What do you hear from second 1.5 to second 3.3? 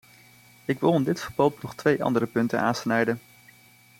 nog twee andere punten aansnijden.